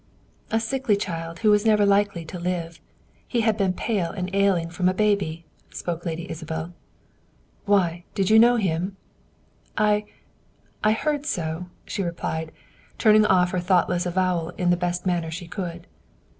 "A 0.49 0.59
sickly 0.59 0.95
child, 0.95 1.41
who 1.45 1.51
was 1.51 1.63
never 1.63 1.85
likely 1.85 2.25
to 2.25 2.39
live, 2.39 2.81
he 3.27 3.41
had 3.41 3.55
been 3.55 3.71
pale 3.73 4.09
and 4.09 4.33
ailing 4.33 4.71
from 4.71 4.89
a 4.89 4.95
baby," 4.95 5.45
spoke 5.69 6.07
Lady 6.07 6.27
Isabel. 6.27 6.73
"Why! 7.65 8.05
Did 8.15 8.27
you 8.31 8.39
know 8.39 8.55
him?" 8.55 8.97
"I 9.77 10.05
I 10.83 10.93
heard 10.93 11.27
so," 11.27 11.67
she 11.85 12.01
replied, 12.01 12.51
turning 12.97 13.27
off 13.27 13.51
her 13.51 13.59
thoughtless 13.59 14.07
avowal 14.07 14.49
in 14.57 14.71
the 14.71 14.75
best 14.75 15.05
manner 15.05 15.29
she 15.29 15.47
could. 15.47 15.85